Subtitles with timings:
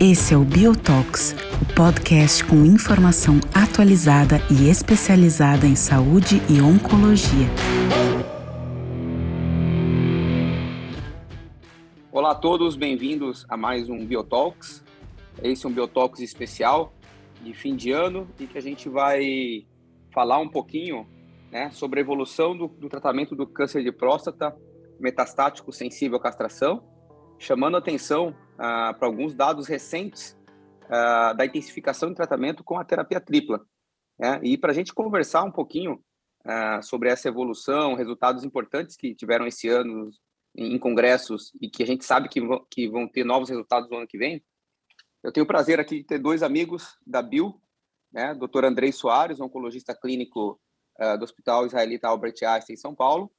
[0.00, 7.46] Esse é o Biotox, o podcast com informação atualizada e especializada em saúde e oncologia.
[12.10, 14.84] Olá a todos, bem-vindos a mais um Biotalks.
[15.40, 16.92] Esse é um Biotalks especial
[17.40, 19.64] de fim de ano e que a gente vai
[20.10, 21.06] falar um pouquinho
[21.50, 24.56] né, sobre a evolução do, do tratamento do câncer de próstata
[24.98, 26.96] metastático sensível à castração
[27.38, 30.36] chamando atenção ah, para alguns dados recentes
[30.88, 33.64] ah, da intensificação de tratamento com a terapia tripla.
[34.18, 34.40] Né?
[34.42, 36.02] E para a gente conversar um pouquinho
[36.44, 40.10] ah, sobre essa evolução, resultados importantes que tiveram esse ano
[40.56, 43.98] em, congressos e que a gente sabe que, vão, que vão ter novos resultados no
[43.98, 44.42] ano que vem,
[45.22, 47.60] eu tenho o prazer aqui de ter dois amigos da BIL,
[48.12, 48.32] né?
[48.34, 48.64] Dr.
[48.64, 50.60] Andrei Soares, oncologista clínico
[51.18, 53.30] do Hospital Israelita Albert Einstein em São Paulo,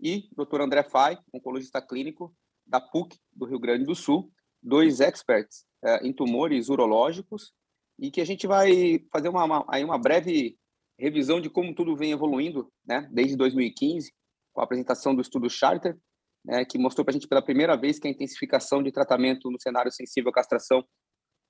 [0.00, 0.60] e Dr.
[0.60, 2.34] André Fai, oncologista clínico
[2.66, 4.30] da PUC do Rio Grande do Sul,
[4.62, 7.52] dois experts é, em tumores urológicos,
[7.98, 10.58] e que a gente vai fazer uma, uma, aí uma breve
[10.98, 14.12] revisão de como tudo vem evoluindo, né, desde 2015,
[14.52, 15.98] com a apresentação do estudo Charter,
[16.44, 19.60] né, que mostrou para a gente pela primeira vez que a intensificação de tratamento no
[19.60, 20.84] cenário sensível à castração,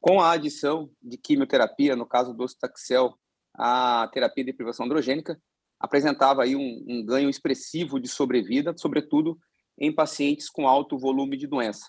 [0.00, 3.14] com a adição de quimioterapia, no caso do Ostaxel,
[3.56, 5.40] a terapia de privação androgênica,
[5.84, 9.38] apresentava aí um, um ganho expressivo de sobrevida, sobretudo
[9.78, 11.86] em pacientes com alto volume de doença.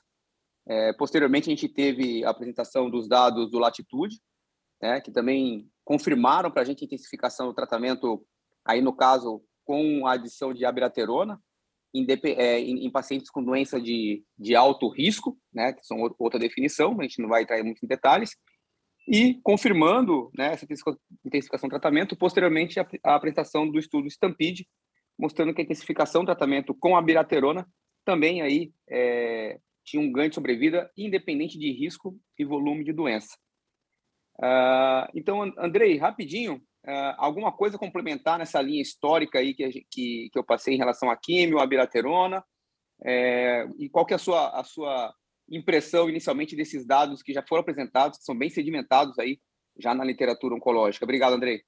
[0.68, 4.20] É, posteriormente, a gente teve a apresentação dos dados do Latitude,
[4.82, 8.26] né, que também confirmaram para a gente a intensificação do tratamento,
[8.66, 11.40] aí no caso, com a adição de abiraterona,
[11.94, 12.06] em,
[12.38, 17.00] é, em, em, pacientes com doença de, de alto risco, né, que são outra definição,
[17.00, 18.36] a gente não vai entrar muito em detalhes,
[19.08, 20.66] e confirmando né, essa
[21.24, 24.68] intensificação do tratamento, posteriormente a, apresentação do estudo Stampede,
[25.18, 27.68] mostrando que a intensificação do tratamento com a biraterona
[28.04, 33.38] também aí é, tinha um ganho de sobrevida independente de risco e volume de doença.
[34.38, 40.38] Uh, então, Andrei, rapidinho, uh, alguma coisa complementar nessa linha histórica aí que, que, que
[40.38, 42.44] eu passei em relação à químio, à biraterona,
[43.04, 45.14] é, e qual que é a sua, a sua
[45.50, 49.40] impressão inicialmente desses dados que já foram apresentados, que são bem sedimentados aí
[49.78, 51.06] já na literatura oncológica?
[51.06, 51.62] Obrigado, Andrei.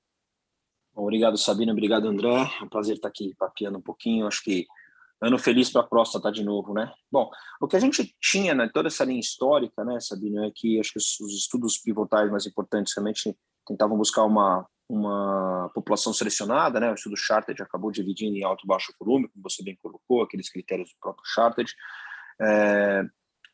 [0.93, 1.71] Bom, obrigado, Sabina.
[1.71, 2.49] Obrigado, André.
[2.59, 4.25] É um prazer estar aqui papiando um pouquinho.
[4.25, 4.65] Acho que
[5.21, 6.91] ano feliz para a próstata de novo, né?
[7.11, 7.29] Bom,
[7.61, 10.93] o que a gente tinha, né, toda essa linha histórica, né, Sabina, é que acho
[10.93, 16.91] que os, os estudos pivotais mais importantes realmente tentavam buscar uma, uma população selecionada, né?
[16.91, 20.49] O estudo Charted acabou dividindo em alto e baixo volume, como você bem colocou, aqueles
[20.49, 21.71] critérios do próprio Charted.
[22.39, 23.03] É,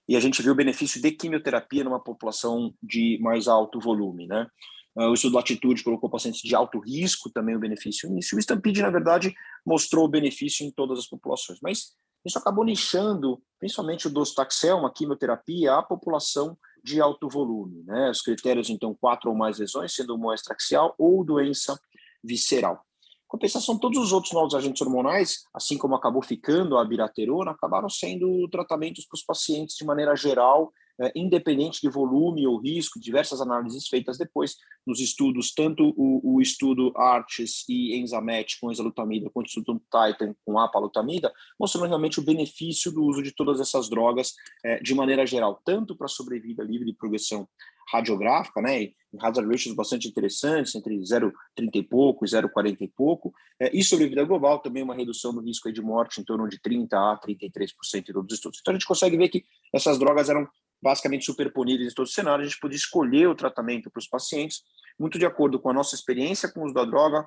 [0.08, 4.48] e a gente viu o benefício de quimioterapia numa população de mais alto volume, né?
[4.96, 8.36] Uh, o estudo Latitude colocou pacientes de alto risco também o benefício nisso.
[8.36, 9.34] O Stampede, na verdade,
[9.66, 11.60] mostrou o benefício em todas as populações.
[11.64, 17.84] Mas isso acabou nichando, principalmente o docetaxel, uma quimioterapia, a população de alto volume.
[17.84, 18.12] Né?
[18.12, 21.80] Os critérios, então, quatro ou mais lesões, sendo uma extraxial ou doença
[22.24, 22.86] visceral.
[23.34, 28.48] Compensação, todos os outros novos agentes hormonais, assim como acabou ficando a biraterona, acabaram sendo
[28.48, 30.72] tratamentos para os pacientes de maneira geral
[31.02, 36.42] é, independente de volume ou risco, diversas análises feitas depois nos estudos, tanto o, o
[36.42, 42.24] estudo ARCHES e Enzamet com exalutamida, quanto o estudo Titan com apalutamida, mostrando realmente o
[42.24, 46.86] benefício do uso de todas essas drogas é, de maneira geral, tanto para sobrevida livre
[46.86, 47.48] de progressão
[47.92, 53.34] radiográfica, né, em hazard ratios bastante interessantes, entre 0,30 e pouco e 0,40 e pouco,
[53.60, 56.94] é, e sobrevida global também uma redução do risco de morte em torno de 30%
[56.94, 58.60] a 33% em todos os estudos.
[58.62, 60.48] Então a gente consegue ver que essas drogas eram
[60.82, 64.64] basicamente superponíveis em todo o cenário, a gente podia escolher o tratamento para os pacientes,
[65.00, 67.26] muito de acordo com a nossa experiência com o uso da droga,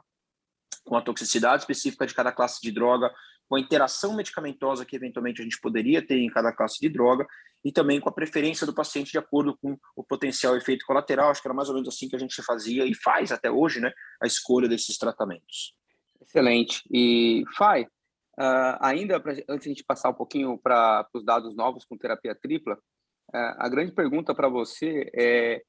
[0.84, 3.10] com a toxicidade específica de cada classe de droga,
[3.48, 7.26] com a interação medicamentosa que eventualmente a gente poderia ter em cada classe de droga
[7.64, 11.30] e também com a preferência do paciente de acordo com o potencial efeito colateral.
[11.30, 13.80] Acho que era mais ou menos assim que a gente fazia e faz até hoje,
[13.80, 13.92] né,
[14.22, 15.74] a escolha desses tratamentos.
[16.20, 16.82] Excelente.
[16.90, 21.54] E Fai, uh, ainda pra, antes de a gente passar um pouquinho para os dados
[21.54, 22.78] novos com terapia tripla,
[23.34, 25.62] é, a grande pergunta para você é,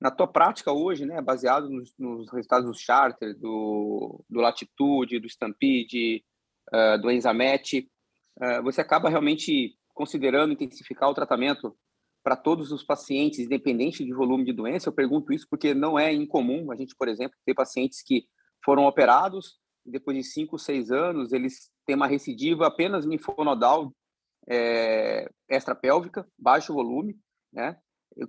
[0.00, 5.26] na tua prática hoje, né, baseado nos, nos resultados do Charter, do, do Latitude, do
[5.26, 6.24] Stampede,
[6.72, 11.76] uh, do uh, você acaba realmente considerando intensificar o tratamento
[12.22, 14.88] para todos os pacientes, independente de volume de doença?
[14.88, 18.26] Eu pergunto isso porque não é incomum a gente, por exemplo, ter pacientes que
[18.64, 23.92] foram operados e depois de cinco, seis anos eles têm uma recidiva apenas linfonodal
[24.48, 27.18] é, extrapélvica, baixo volume,
[27.52, 27.76] né?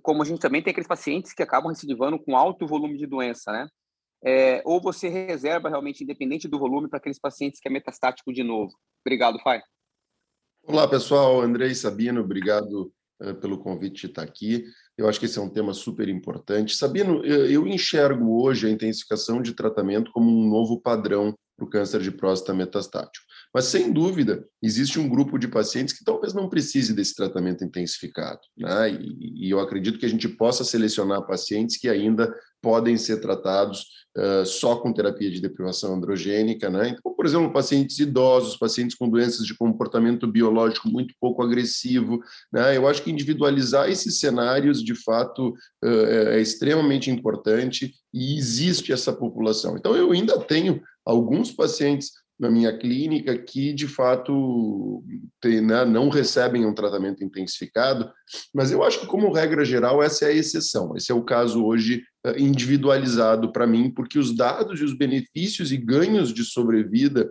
[0.02, 3.52] Como a gente também tem aqueles pacientes que acabam recidivando com alto volume de doença,
[3.52, 3.68] né?
[4.24, 8.42] É, ou você reserva realmente, independente do volume, para aqueles pacientes que é metastático de
[8.42, 8.72] novo?
[9.04, 9.60] Obrigado, Fai.
[10.66, 11.42] Olá, pessoal.
[11.42, 12.90] Andrei Sabino, obrigado
[13.20, 14.64] uh, pelo convite de estar aqui.
[14.96, 16.74] Eu acho que esse é um tema super importante.
[16.74, 22.00] Sabino, eu enxergo hoje a intensificação de tratamento como um novo padrão para o câncer
[22.00, 23.24] de próstata metastático.
[23.54, 28.40] Mas, sem dúvida, existe um grupo de pacientes que talvez não precise desse tratamento intensificado.
[28.56, 28.92] Né?
[28.92, 33.84] E, e eu acredito que a gente possa selecionar pacientes que ainda podem ser tratados
[34.16, 36.70] uh, só com terapia de deprivação androgênica.
[36.70, 36.96] Né?
[36.98, 42.20] Então, por exemplo, pacientes idosos, pacientes com doenças de comportamento biológico muito pouco agressivo.
[42.50, 42.76] Né?
[42.76, 45.50] Eu acho que individualizar esses cenários, de fato,
[45.84, 49.76] uh, é extremamente importante e existe essa população.
[49.76, 55.04] Então, eu ainda tenho alguns pacientes na minha clínica que, de fato,
[55.40, 58.10] tem, né, não recebem um tratamento intensificado,
[58.52, 60.96] mas eu acho que, como regra geral, essa é a exceção.
[60.96, 65.70] Esse é o caso hoje eh, individualizado para mim, porque os dados e os benefícios
[65.70, 67.30] e ganhos de sobrevida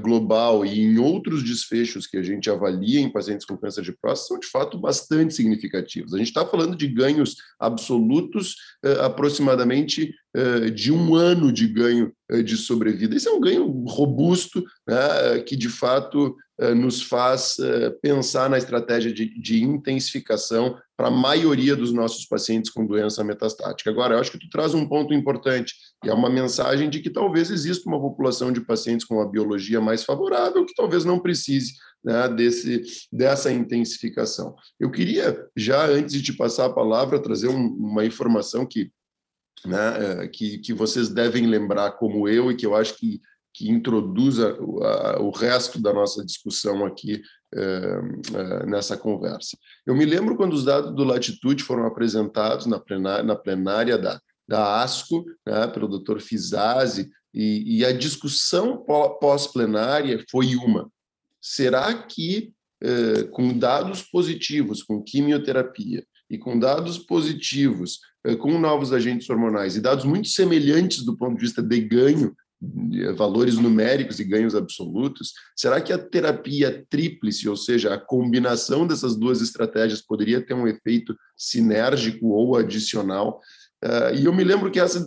[0.00, 4.28] global e em outros desfechos que a gente avalia em pacientes com câncer de próstata
[4.28, 6.14] são de fato bastante significativos.
[6.14, 12.12] A gente está falando de ganhos absolutos, eh, aproximadamente eh, de um ano de ganho
[12.44, 13.16] de sobrevida.
[13.16, 16.34] Esse é um ganho robusto, né, que de fato
[16.76, 17.56] nos faz
[18.00, 23.90] pensar na estratégia de, de intensificação para a maioria dos nossos pacientes com doença metastática.
[23.90, 27.10] Agora, eu acho que tu traz um ponto importante, e é uma mensagem de que
[27.10, 31.72] talvez exista uma população de pacientes com uma biologia mais favorável que talvez não precise
[32.04, 34.54] né, desse, dessa intensificação.
[34.78, 38.92] Eu queria, já antes de te passar a palavra, trazer um, uma informação que,
[39.66, 43.20] né, é, que, que vocês devem lembrar como eu e que eu acho que
[43.54, 47.22] que introduza o resto da nossa discussão aqui
[47.54, 48.00] eh,
[48.34, 49.58] eh, nessa conversa.
[49.84, 54.18] Eu me lembro quando os dados do Latitude foram apresentados na plenária, na plenária da,
[54.48, 56.18] da ASCO, né, pelo Dr.
[56.20, 58.82] Fizazzi, e, e a discussão
[59.20, 60.90] pós-plenária foi uma.
[61.38, 68.00] Será que, eh, com dados positivos, com quimioterapia, e com dados positivos,
[68.40, 72.34] com novos agentes hormonais, e dados muito semelhantes do ponto de vista de ganho
[73.16, 79.16] valores numéricos e ganhos absolutos, será que a terapia tríplice, ou seja, a combinação dessas
[79.16, 83.40] duas estratégias, poderia ter um efeito sinérgico ou adicional?
[83.84, 85.04] Uh, e eu me lembro que essa,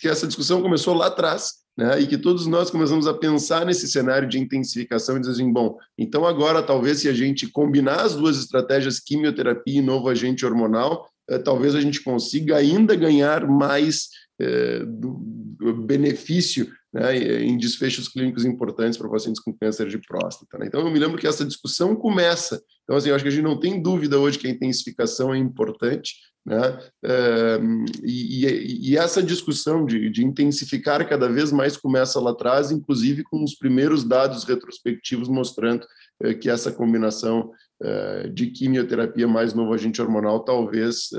[0.00, 3.86] que essa discussão começou lá atrás, né, e que todos nós começamos a pensar nesse
[3.86, 8.16] cenário de intensificação e dizer assim, bom, então agora talvez se a gente combinar as
[8.16, 14.08] duas estratégias, quimioterapia e novo agente hormonal, uh, talvez a gente consiga ainda ganhar mais
[14.42, 20.56] uh, do, do benefício né, em desfechos clínicos importantes para pacientes com câncer de próstata.
[20.56, 20.66] Né?
[20.66, 22.62] Então, eu me lembro que essa discussão começa.
[22.84, 25.38] Então, assim, eu acho que a gente não tem dúvida hoje que a intensificação é
[25.38, 26.14] importante,
[26.46, 26.78] né?
[27.04, 27.58] É,
[28.04, 33.24] e, e, e, essa discussão de, de, intensificar cada vez mais começa lá atrás, inclusive
[33.24, 35.84] com os primeiros dados retrospectivos mostrando
[36.22, 37.50] é, que essa combinação
[37.82, 41.10] é, de quimioterapia mais novo agente hormonal talvez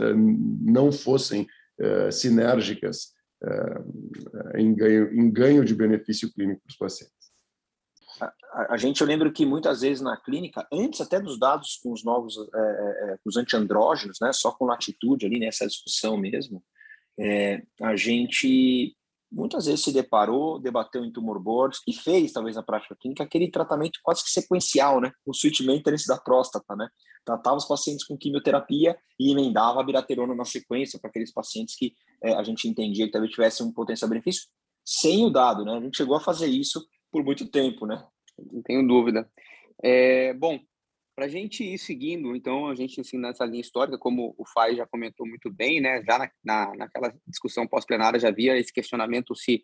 [0.61, 1.45] não fossem
[2.11, 3.09] sinérgicas
[4.55, 7.17] em, ganho, em ganho de benefício clínico para os pacientes.
[8.19, 11.91] A, a, gente, eu lembro que muitas vezes na clínica, antes até dos dados com
[11.91, 16.63] os novos, é, é, é os antiandrógenos, né, só com latitude ali nessa discussão mesmo,
[17.19, 18.95] é, a gente
[19.31, 23.51] muitas vezes se deparou, debateu em tumor boards e fez, talvez na prática clínica, aquele
[23.51, 25.11] tratamento quase que sequencial, né?
[25.25, 26.87] O switch maintenance da próstata, né?
[27.27, 31.93] Tratava os pacientes com quimioterapia e emendava a biraterona na sequência para aqueles pacientes que
[32.23, 34.43] é, a gente entendia que talvez tivessem um potencial benefício,
[34.85, 35.73] sem o dado, né?
[35.73, 38.01] A gente chegou a fazer isso por muito tempo, né?
[38.49, 39.29] Não tenho dúvida.
[39.83, 40.57] É, bom,
[41.13, 44.73] para a gente ir seguindo, então, a gente, assim, nessa linha histórica, como o Fai
[44.73, 49.35] já comentou muito bem, né, já na, na naquela discussão pós-plenária já havia esse questionamento
[49.35, 49.61] se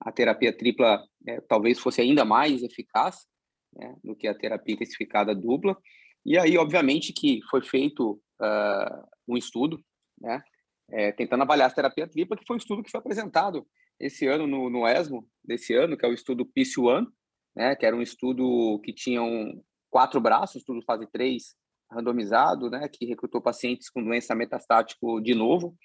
[0.00, 3.24] a terapia tripla é, talvez fosse ainda mais eficaz
[3.72, 5.76] né, do que a terapia intensificada dupla.
[6.24, 9.84] E aí, obviamente, que foi feito uh, um estudo,
[10.20, 10.42] né,
[10.90, 13.66] é, tentando avaliar a terapia tripla, que foi um estudo que foi apresentado
[13.98, 17.06] esse ano no, no ESMO, desse ano, que é o estudo PIS-1,
[17.54, 21.54] né, que era um estudo que tinha um, quatro braços, estudo fase 3,
[21.90, 25.76] randomizado, né, que recrutou pacientes com doença metastático de novo,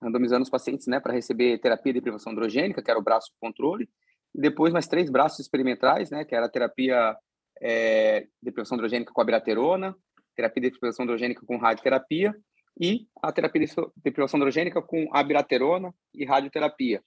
[0.00, 3.88] randomizando os pacientes, né, para receber terapia de privação androgênica, que era o braço controle,
[4.34, 7.16] e depois mais três braços experimentais, né, que era a terapia
[7.60, 9.96] é, de privação androgênica com abiraterona,
[10.34, 12.34] terapia de privação androgênica com radioterapia
[12.78, 17.02] e a terapia de deprivação androgênica com abiraterona e radioterapia.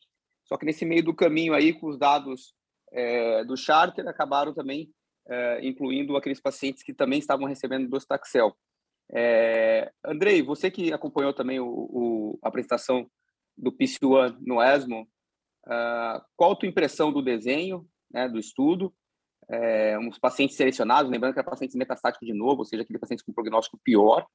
[0.46, 2.54] Só que nesse meio do caminho aí, com os dados
[2.92, 4.90] é, do charter, acabaram também
[5.28, 8.58] é, incluindo aqueles pacientes que também estavam recebendo docetaxel.
[9.12, 13.10] É, Andrei, você que acompanhou também o, o, a apresentação
[13.56, 15.08] do PCUAN no ESMO,
[15.70, 18.94] Uh, qual a tua impressão do desenho, né, do estudo?
[19.52, 23.26] É, uns pacientes selecionados, lembrando que é pacientes metastáticos de novo, ou seja, aqueles pacientes
[23.26, 24.28] com prognóstico pior,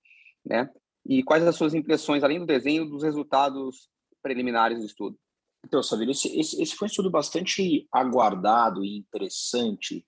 [0.44, 0.68] né?
[1.06, 3.88] E quais as suas impressões, além do desenho, dos resultados
[4.22, 5.16] preliminares do estudo?
[5.64, 10.04] Então, Sabino, esse, esse, esse, foi um estudo bastante aguardado e interessante,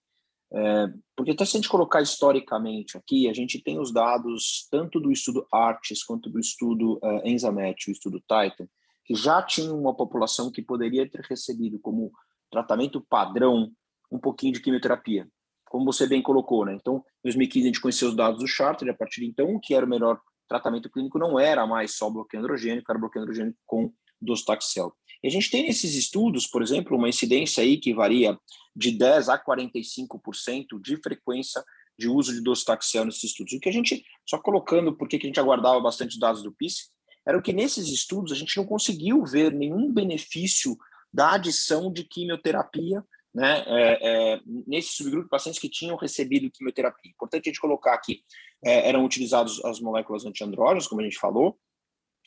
[0.52, 0.86] é,
[1.16, 5.10] porque até se a gente colocar historicamente aqui, a gente tem os dados tanto do
[5.10, 8.68] estudo ARTES quanto do estudo uh, ENZAMET, o estudo Titan,
[9.04, 12.12] que já tinham uma população que poderia ter recebido como
[12.50, 13.70] tratamento padrão
[14.10, 15.28] um pouquinho de quimioterapia,
[15.68, 16.74] como você bem colocou, né?
[16.74, 19.54] Então, em 2015 a gente conheceu os dados do Charter, e a partir de então,
[19.54, 23.24] o que era o melhor tratamento clínico não era mais só bloqueio androgênico, era bloqueio
[23.24, 24.94] androgênico com docetaxel.
[25.22, 28.38] E a gente tem nesses estudos, por exemplo, uma incidência aí que varia
[28.74, 31.64] de 10 a 45% de frequência
[31.98, 33.54] de uso de docetaxel nesses estudos.
[33.54, 36.90] O que a gente, só colocando porque que a gente aguardava bastante dados do PIS,
[37.26, 40.76] era o que nesses estudos a gente não conseguiu ver nenhum benefício
[41.12, 43.04] da adição de quimioterapia
[43.36, 47.10] né, é, é, nesse subgrupo de pacientes que tinham recebido quimioterapia.
[47.10, 48.22] Importante a gente colocar aqui,
[48.64, 51.58] é, eram utilizados as moléculas antiandrógenas, como a gente falou,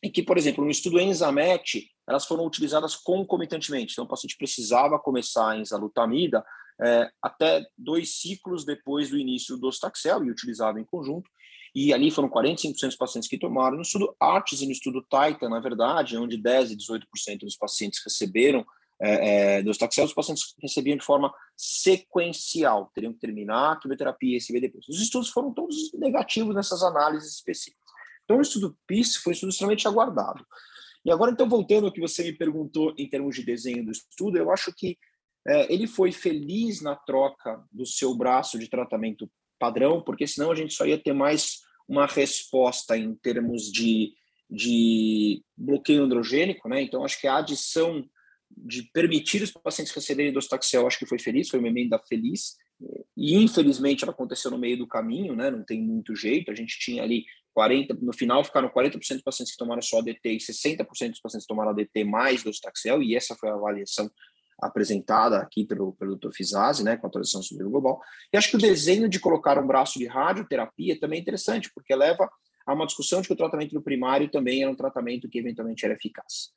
[0.04, 3.94] e que, por exemplo, no estudo Enzamet, elas foram utilizadas concomitantemente.
[3.94, 6.46] Então, o paciente precisava começar a enzalutamida
[6.80, 11.28] é, até dois ciclos depois do início do dostaxel e utilizado em conjunto.
[11.74, 13.78] E ali foram 45% dos pacientes que tomaram.
[13.78, 18.00] No estudo ARTS e no estudo Titan, na verdade, onde 10% e 18% dos pacientes
[18.06, 18.64] receberam
[19.02, 24.32] é, é, dos taxelos, os pacientes recebiam de forma sequencial, teriam que terminar a quimioterapia
[24.32, 24.88] e receber depois.
[24.90, 27.80] Os estudos foram todos negativos nessas análises específicas.
[28.26, 30.46] Então, o estudo PIS foi um estudo extremamente aguardado.
[31.06, 34.38] E agora, então, voltando ao que você me perguntou em termos de desenho do estudo,
[34.38, 34.98] eu acho que
[35.48, 40.56] é, ele foi feliz na troca do seu braço de tratamento padrão, porque senão a
[40.56, 44.14] gente só ia ter mais uma resposta em termos de,
[44.50, 46.82] de bloqueio androgênico, né?
[46.82, 48.08] Então, acho que a adição
[48.50, 52.56] de permitir os pacientes receberem dostaxel, acho que foi feliz, foi uma emenda feliz,
[53.16, 55.52] e infelizmente ela aconteceu no meio do caminho, né?
[55.52, 56.50] Não tem muito jeito.
[56.50, 60.20] A gente tinha ali 40, no final ficaram 40% dos pacientes que tomaram só ADT
[60.24, 64.10] e 60% dos pacientes que tomaram ADT mais dostaxel, e essa foi a avaliação
[64.62, 66.32] apresentada aqui pelo, pelo Dr.
[66.34, 68.02] Fizazzi, né, com a atualização sobre o global.
[68.32, 71.96] E acho que o desenho de colocar um braço de radioterapia também é interessante, porque
[71.96, 72.30] leva
[72.66, 75.86] a uma discussão de que o tratamento do primário também era um tratamento que eventualmente
[75.86, 76.50] era eficaz.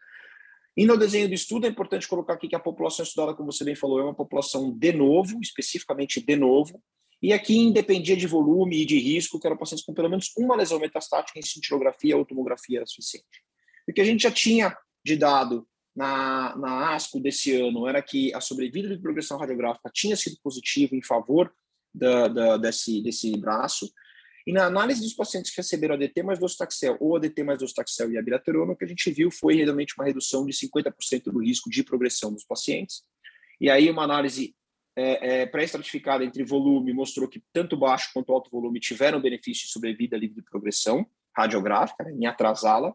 [0.77, 3.65] E no desenho do estudo é importante colocar aqui que a população estudada, como você
[3.65, 6.83] bem falou, é uma população de novo, especificamente de novo,
[7.23, 10.57] e aqui independia de volume e de risco, que eram pacientes com pelo menos uma
[10.57, 13.43] lesão metastática em cintilografia ou tomografia era suficiente.
[13.89, 18.35] O que a gente já tinha de dado na, na ASCO desse ano era que
[18.35, 21.53] a sobrevida de progressão radiográfica tinha sido positiva em favor
[21.95, 23.93] da, da, desse, desse braço,
[24.47, 28.19] e na análise dos pacientes que receberam ADT mais docetaxel ou ADT mais docetaxel e
[28.19, 31.85] abiraterona, o que a gente viu foi realmente uma redução de 50% do risco de
[31.85, 33.03] progressão dos pacientes.
[33.61, 34.55] E aí uma análise
[34.97, 39.73] é, é, pré-estratificada entre volume mostrou que tanto baixo quanto alto volume tiveram benefício de
[39.73, 41.07] sobrevida livre de progressão
[41.37, 42.95] radiográfica, né, em atrasá-la.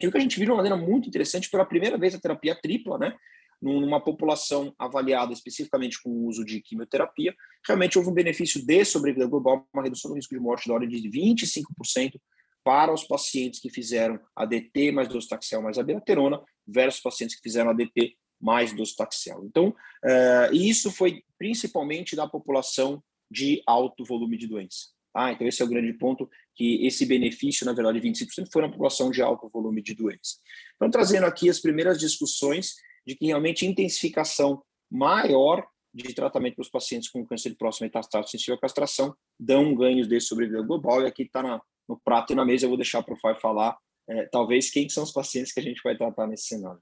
[0.00, 2.20] E o que a gente viu de uma maneira muito interessante, pela primeira vez a
[2.20, 3.16] terapia tripla, né,
[3.62, 7.32] numa população avaliada especificamente com o uso de quimioterapia,
[7.64, 10.88] realmente houve um benefício de sobrevida global, uma redução do risco de morte da ordem
[10.88, 12.20] de 25%
[12.64, 18.16] para os pacientes que fizeram ADT mais docetaxel mais abiraterona versus pacientes que fizeram ADT
[18.40, 19.44] mais docetaxel.
[19.44, 24.88] Então, é, e isso foi principalmente da população de alto volume de doença.
[25.14, 28.70] Ah, então esse é o grande ponto, que esse benefício, na verdade, 25% foi na
[28.70, 30.36] população de alto volume de doença.
[30.76, 32.74] Então, trazendo aqui as primeiras discussões
[33.06, 38.30] de que realmente intensificação maior de tratamento para os pacientes com câncer de próstata metastático
[38.30, 41.02] sensível à castração dão ganhos de sobrevida global.
[41.02, 41.42] E aqui está
[41.88, 43.76] no prato e na mesa, eu vou deixar para o Fábio falar,
[44.08, 46.80] é, talvez, quem são os pacientes que a gente vai tratar nesse cenário.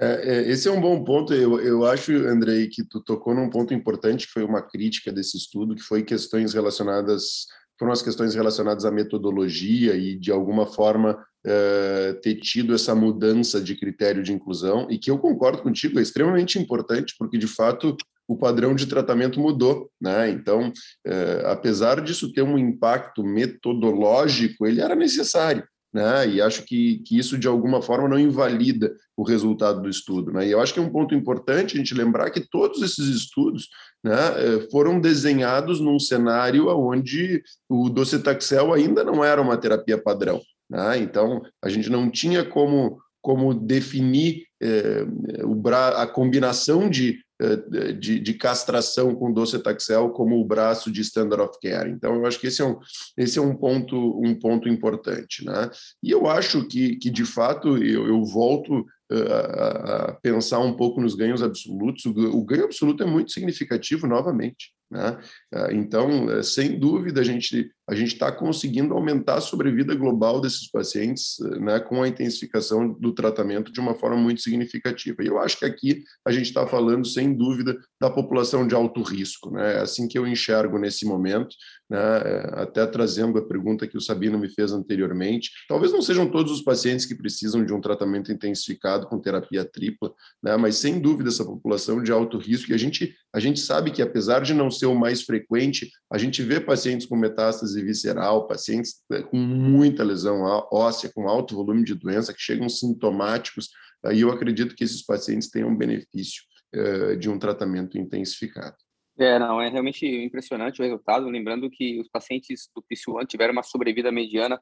[0.00, 1.34] É, é, esse é um bom ponto.
[1.34, 5.36] Eu, eu acho, Andrei, que tu tocou num ponto importante, que foi uma crítica desse
[5.36, 7.46] estudo, que foi questões relacionadas,
[7.78, 13.60] foram as questões relacionadas à metodologia e, de alguma forma, é, ter tido essa mudança
[13.60, 17.96] de critério de inclusão, e que eu concordo contigo, é extremamente importante, porque, de fato,
[18.26, 20.30] o padrão de tratamento mudou, né?
[20.30, 20.70] Então,
[21.06, 26.28] é, apesar disso ter um impacto metodológico, ele era necessário né?
[26.28, 30.46] E acho que, que isso, de alguma forma, não invalida o resultado do estudo, né?
[30.46, 33.68] E eu acho que é um ponto importante a gente lembrar que todos esses estudos
[34.04, 40.40] né, eh, foram desenhados num cenário onde o docetaxel ainda não era uma terapia padrão,
[40.68, 40.98] né?
[40.98, 45.04] Então, a gente não tinha como como definir eh,
[45.44, 51.42] o a combinação de eh, de, de, castração com docetaxel como o braço de standard
[51.42, 51.88] of care.
[51.88, 52.78] Então, eu acho que esse é um,
[53.16, 55.44] esse é um, ponto, um ponto importante.
[55.44, 55.70] Né?
[56.02, 61.00] E eu acho que, que de fato, eu, eu volto a, a pensar um pouco
[61.00, 62.04] nos ganhos absolutos.
[62.06, 64.72] O ganho absoluto é muito significativo, novamente.
[64.90, 65.18] Né?
[65.52, 70.42] Ah, então, eh, sem dúvida, a gente a gente está conseguindo aumentar a sobrevida global
[70.42, 75.22] desses pacientes né, com a intensificação do tratamento de uma forma muito significativa.
[75.22, 79.02] E eu acho que aqui a gente está falando, sem dúvida, da população de alto
[79.02, 79.50] risco.
[79.50, 79.74] Né?
[79.74, 81.54] É assim que eu enxergo nesse momento,
[81.90, 81.98] né?
[81.98, 85.50] Eh, até trazendo a pergunta que o Sabino me fez anteriormente.
[85.68, 90.12] Talvez não sejam todos os pacientes que precisam de um tratamento intensificado com terapia tripla,
[90.42, 90.56] né?
[90.56, 94.02] mas sem dúvida essa população de alto risco, e a gente, a gente sabe que
[94.02, 98.96] apesar de não ser o mais frequente, a gente vê pacientes com metástase visceral, pacientes
[99.10, 103.70] né, com muita lesão óssea, com alto volume de doença, que chegam sintomáticos,
[104.12, 106.42] e eu acredito que esses pacientes tenham benefício
[106.74, 108.76] uh, de um tratamento intensificado.
[109.18, 113.64] É, não, é realmente impressionante o resultado, lembrando que os pacientes do PIS-1 tiveram uma
[113.64, 114.60] sobrevida mediana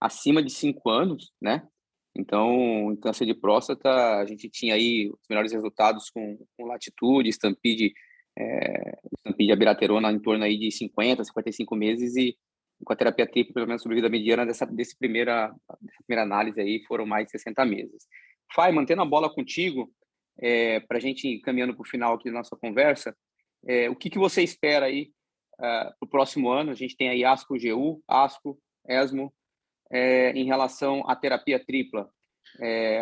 [0.00, 1.62] acima de 5 anos, né?
[2.16, 3.88] Então, em câncer de próstata,
[4.18, 7.92] a gente tinha aí os melhores resultados com, com latitude, estampide
[8.38, 8.98] é,
[9.38, 12.36] de abiraterona em torno aí de 50, 55 meses e
[12.84, 15.48] com a terapia tripla, pelo menos sobrevida mediana dessa, desse primeira,
[15.80, 18.06] dessa primeira análise aí foram mais de 60 meses.
[18.54, 19.92] Fai, mantendo a bola contigo,
[20.38, 23.16] é, para a gente ir caminhando para o final aqui da nossa conversa,
[23.66, 25.12] é, o que, que você espera aí
[25.60, 26.70] uh, é, para o próximo ano?
[26.70, 28.58] A gente tem aí ASCO-GU, ASCO,
[28.88, 29.32] ESMO,
[29.90, 32.10] é, em relação à terapia tripla.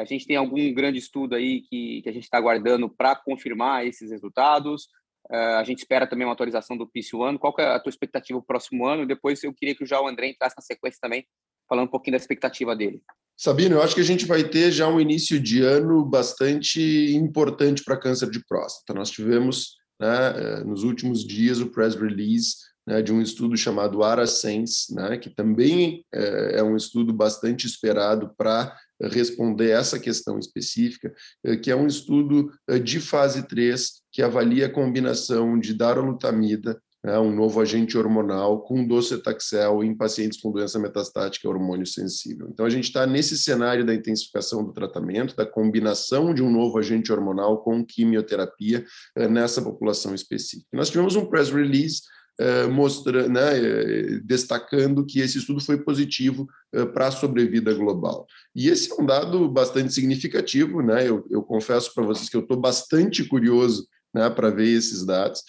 [0.00, 3.86] A gente tem algum grande estudo aí que, que a gente está aguardando para confirmar
[3.86, 4.88] esses resultados?
[5.30, 7.38] Uh, a gente espera também uma atualização do PIS ano.
[7.38, 9.06] Qual é a tua expectativa para o próximo ano?
[9.06, 11.26] Depois eu queria que já o André entrasse na sequência também,
[11.68, 13.02] falando um pouquinho da expectativa dele.
[13.40, 17.84] Sabino, eu acho que a gente vai ter já um início de ano bastante importante
[17.84, 18.92] para câncer de próstata.
[18.92, 24.02] Nós tivemos, né, eh, nos últimos dias, o press release né, de um estudo chamado
[24.02, 31.14] ARASENS, né, que também é, é um estudo bastante esperado para responder essa questão específica,
[31.44, 32.50] eh, que é um estudo
[32.82, 38.86] de fase 3 que avalia a combinação de darolutamida, né, um novo agente hormonal, com
[38.86, 42.48] docetaxel em pacientes com doença metastática hormônio sensível.
[42.50, 46.78] Então, a gente está nesse cenário da intensificação do tratamento, da combinação de um novo
[46.78, 48.84] agente hormonal com quimioterapia
[49.16, 50.68] eh, nessa população específica.
[50.72, 52.02] Nós tivemos um press release
[52.40, 56.46] eh, mostrando, né, eh, destacando que esse estudo foi positivo
[56.92, 58.26] para a sobrevida global.
[58.54, 61.08] E esse é um dado bastante significativo, né?
[61.08, 65.42] Eu, eu confesso para vocês que eu estou bastante curioso né, para ver esses dados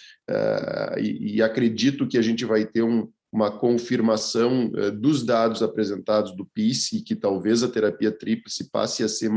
[0.98, 4.70] e, e, acredito que a gente vai ter um, uma confirmação
[5.00, 9.30] dos dados apresentados do PIS e que talvez a terapia tríplice passe a ser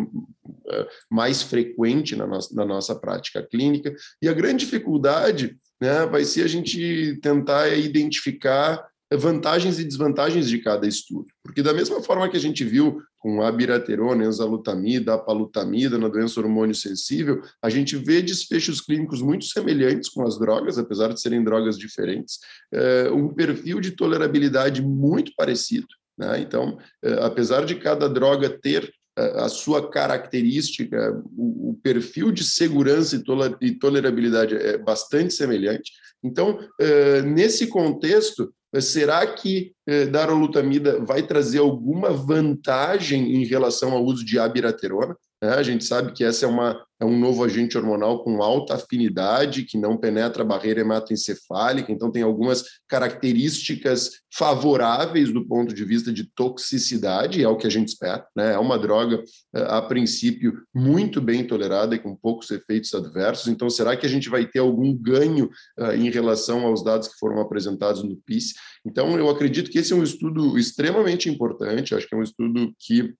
[1.09, 3.95] mais frequente na nossa, na nossa prática clínica.
[4.21, 10.60] E a grande dificuldade né, vai ser a gente tentar identificar vantagens e desvantagens de
[10.60, 11.28] cada estudo.
[11.43, 16.39] Porque da mesma forma que a gente viu com a abiraterona, enzalutamida, apalutamida na doença
[16.39, 21.43] hormônio sensível, a gente vê desfechos clínicos muito semelhantes com as drogas, apesar de serem
[21.43, 22.39] drogas diferentes,
[22.73, 25.88] é, um perfil de tolerabilidade muito parecido.
[26.17, 26.41] Né?
[26.41, 33.21] Então, é, apesar de cada droga ter a sua característica, o, perfil de segurança
[33.62, 35.91] e tolerabilidade é bastante semelhante.
[36.23, 44.03] Então, eh, nesse contexto, será que eh, darolutamida vai trazer alguma vantagem em relação ao
[44.03, 45.15] uso de abiraterona?
[45.43, 45.49] Né?
[45.49, 49.63] A gente sabe que essa é, uma, é um novo agente hormonal com alta afinidade,
[49.63, 56.13] que não penetra a barreira hematoencefálica, então tem algumas características favoráveis do ponto de vista
[56.13, 58.25] de toxicidade, é o que a gente espera.
[58.34, 58.53] Né?
[58.53, 59.21] É uma droga,
[59.53, 63.49] eh, a princípio, muito bem tolerada e com poucos efeitos adversos.
[63.49, 67.19] Então, será que a gente vai ter algum ganho uh, em relação aos dados que
[67.19, 68.53] foram apresentados no PIS?
[68.86, 72.73] Então, eu acredito que esse é um estudo extremamente importante, acho que é um estudo
[72.79, 73.13] que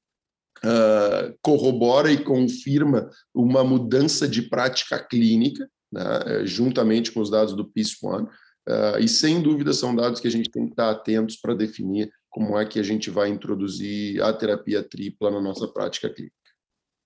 [0.66, 7.66] uh, corrobora e confirma uma mudança de prática clínica, né, juntamente com os dados do
[7.66, 8.30] PIS-1, uh,
[8.68, 12.12] ah, e sem dúvida são dados que a gente tem que estar atentos para definir
[12.30, 16.36] como é que a gente vai introduzir a terapia tripla na nossa prática clínica.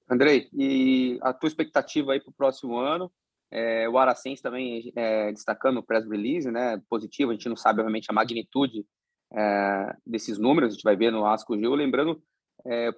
[0.10, 3.12] Andrei, e a tua expectativa aí para o próximo ano?
[3.52, 7.80] É, o Aracens também é, destacando o press release, né, positivo, a gente não sabe
[7.80, 8.86] obviamente a magnitude
[9.34, 12.22] é, desses números, a gente vai ver no ASCO lembrando
[12.68, 12.92] é,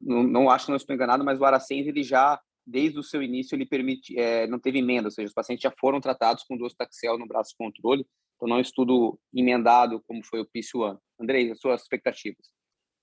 [0.00, 3.22] não, não, acho que não estou enganado, mas o Aracens, ele já, desde o seu
[3.22, 6.56] início, ele permite, é, não teve emenda, ou seja, os pacientes já foram tratados com
[6.56, 10.98] docetaxel no braço controle, então não é um estudo emendado como foi o PIS-1.
[11.20, 12.46] Andrei, as suas expectativas?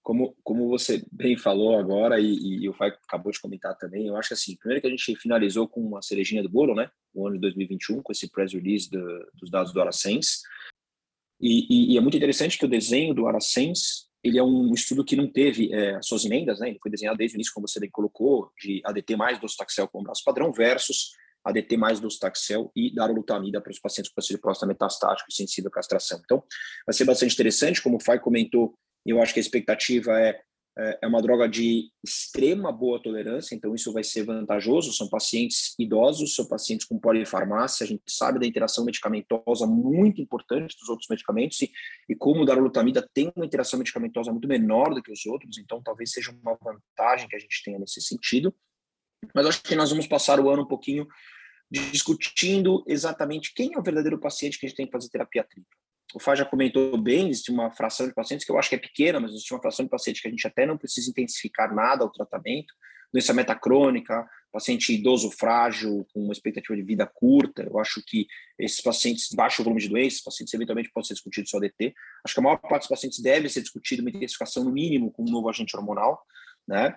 [0.04, 4.18] Como, como você bem falou agora, e, e o Fai acabou de comentar também, eu
[4.18, 7.26] acho que assim, primeiro que a gente finalizou com uma cerejinha do bolo, né, o
[7.26, 9.02] ano de 2021, com esse press release do,
[9.36, 10.42] dos dados do Aracens,
[11.40, 15.04] e, e, e, é muito interessante que o desenho do Aracens ele é um estudo
[15.04, 16.70] que não teve é, suas emendas, né?
[16.70, 20.06] Ele foi desenhado desde o início, como você bem colocou, de ADT mais docetaxel como
[20.06, 21.12] braço padrão versus
[21.44, 25.70] ADT mais docetaxel e darolutamida para os pacientes com câncer de próstata metastático e sensível
[25.70, 26.22] à castração.
[26.24, 26.42] Então,
[26.86, 28.74] vai ser bastante interessante, como o Fai comentou,
[29.06, 30.40] eu acho que a expectativa é
[30.78, 34.92] é, é uma droga de extrema boa tolerância, então isso vai ser vantajoso.
[34.92, 37.84] São pacientes idosos, são pacientes com polifarmácia.
[37.84, 41.72] A gente sabe da interação medicamentosa muito importante dos outros medicamentos e,
[42.10, 45.82] e como o darolutamida tem uma interação medicamentosa muito menor do que os outros, então
[45.82, 48.54] talvez seja uma vantagem que a gente tenha nesse sentido.
[49.34, 51.08] Mas acho que nós vamos passar o ano um pouquinho
[51.72, 55.84] discutindo exatamente quem é o verdadeiro paciente que a gente tem que fazer terapia tripla
[56.14, 58.80] o Fá já comentou bem, existe uma fração de pacientes que eu acho que é
[58.80, 62.04] pequena, mas existe uma fração de pacientes que a gente até não precisa intensificar nada
[62.04, 62.74] ao tratamento.
[63.12, 67.64] Doença metacrônica, paciente idoso frágil, com uma expectativa de vida curta.
[67.64, 71.60] Eu acho que esses pacientes, baixo volume de doenças, pacientes eventualmente podem ser discutidos só
[71.60, 71.94] DT.
[72.24, 75.24] Acho que a maior parte dos pacientes deve ser discutido uma intensificação no mínimo com
[75.24, 76.24] um novo agente hormonal,
[76.68, 76.96] né?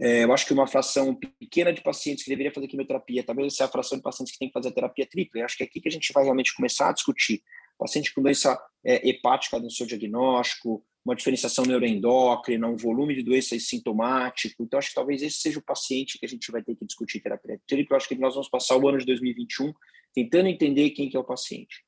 [0.00, 3.66] É, eu acho que uma fração pequena de pacientes que deveria fazer quimioterapia, talvez seja
[3.66, 5.40] a fração de pacientes que tem que fazer a terapia tripla.
[5.40, 7.42] Eu acho que é aqui que a gente vai realmente começar a discutir
[7.78, 13.58] paciente com doença é, hepática no seu diagnóstico, uma diferenciação neuroendócrina, um volume de doença
[13.58, 14.62] sintomático.
[14.62, 17.20] Então, acho que talvez esse seja o paciente que a gente vai ter que discutir
[17.20, 17.94] terapia tripla.
[17.94, 19.72] Eu acho que nós vamos passar o ano de 2021
[20.14, 21.84] tentando entender quem que é o paciente.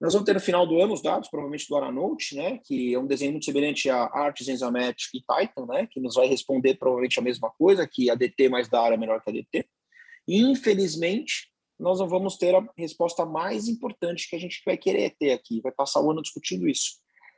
[0.00, 2.98] Nós vamos ter no final do ano os dados, provavelmente do Aranote, né, que é
[2.98, 7.18] um desenho muito semelhante a Arts, Enzymatic e Python, né, que nos vai responder provavelmente
[7.18, 9.66] a mesma coisa, que a DT mais da área é melhor que a DT.
[10.28, 15.14] E, infelizmente, nós não vamos ter a resposta mais importante que a gente vai querer
[15.18, 16.96] ter aqui, vai passar o ano discutindo isso.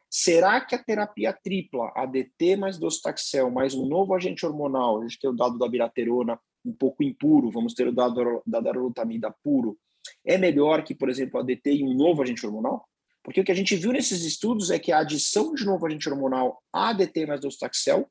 [0.08, 5.20] Será que a terapia tripla, ADT mais docetaxel, mais um novo agente hormonal, a gente
[5.20, 9.78] tem o dado da biraterona um pouco impuro, vamos ter o dado da darolutamida puro,
[10.24, 12.86] é melhor que, por exemplo, a ADT e um novo agente hormonal?
[13.22, 16.08] Porque o que a gente viu nesses estudos é que a adição de novo agente
[16.08, 18.10] hormonal ADT mais docetaxel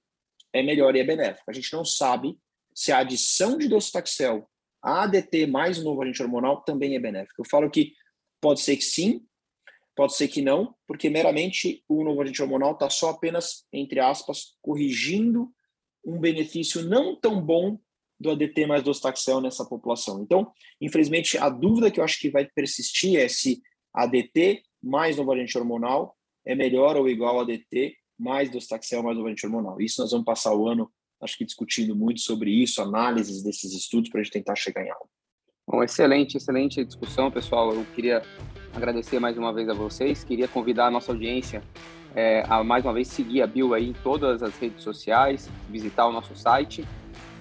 [0.54, 1.44] é melhor e é benéfica.
[1.48, 2.38] A gente não sabe
[2.74, 4.48] se a adição de docetaxel
[4.82, 7.42] a ADT mais o novo agente hormonal também é benéfico.
[7.42, 7.94] Eu falo que
[8.42, 9.26] pode ser que sim,
[9.96, 14.56] pode ser que não, porque meramente o novo agente hormonal está só apenas, entre aspas,
[14.62, 15.52] corrigindo
[16.06, 17.78] um benefício não tão bom
[18.20, 20.22] do ADT mais do Ostaxel nessa população.
[20.22, 23.62] Então, infelizmente, a dúvida que eu acho que vai persistir é se
[23.94, 26.16] ADT mais novo agente hormonal
[26.46, 29.80] é melhor ou igual a ADT mais do Ostaxel mais novo agente hormonal.
[29.80, 34.10] Isso nós vamos passar o ano acho que discutindo muito sobre isso, análises desses estudos
[34.10, 35.10] para a gente tentar chegar em algo.
[35.68, 37.74] Bom, excelente, excelente discussão, pessoal.
[37.74, 38.24] Eu queria
[38.74, 41.62] agradecer mais uma vez a vocês, queria convidar a nossa audiência
[42.16, 46.08] é, a mais uma vez seguir a Bill aí em todas as redes sociais, visitar
[46.08, 46.84] o nosso site.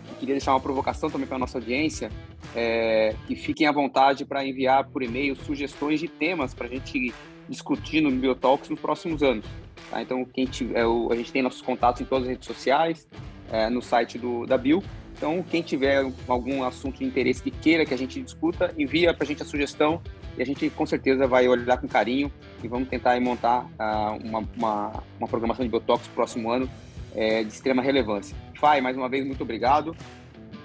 [0.09, 2.11] Eu queria deixar uma provocação também para a nossa audiência,
[2.55, 7.13] é, que fiquem à vontade para enviar por e-mail sugestões de temas para a gente
[7.49, 9.47] discutir no Biotalks nos próximos anos.
[9.91, 10.03] Tá?
[10.03, 13.09] Então, quem tiver, a gente tem nossos contatos em todas as redes sociais,
[13.51, 14.83] é, no site do, da Bill.
[15.17, 19.25] Então, quem tiver algum assunto de interesse que queira que a gente discuta, envia para
[19.25, 20.01] a gente a sugestão
[20.37, 22.31] e a gente com certeza vai olhar com carinho
[22.63, 26.71] e vamos tentar montar uh, uma, uma, uma, programação de Biotox próximo ano
[27.17, 28.37] é, de extrema relevância.
[28.55, 29.97] Fai, mais uma vez, muito obrigado.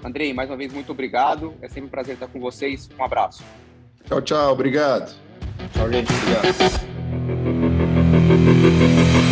[0.03, 1.55] Andrei, mais uma vez, muito obrigado.
[1.59, 2.87] É sempre um prazer estar com vocês.
[2.99, 3.43] Um abraço.
[4.05, 4.53] Tchau, tchau.
[4.53, 5.15] Obrigado.
[5.73, 6.11] Tchau, gente.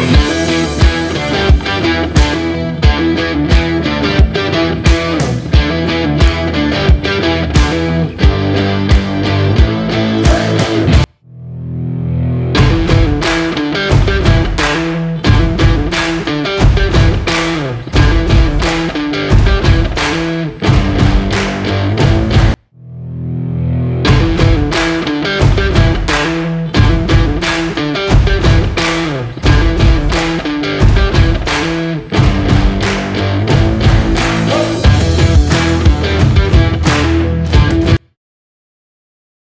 [0.10, 0.51] Obrigado.